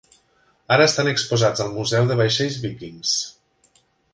Ara 0.75 0.87
estan 0.91 1.09
exposats 1.11 1.63
al 1.65 1.69
Museu 1.75 2.09
de 2.13 2.17
Vaixells 2.23 2.59
Víkings. 2.65 3.15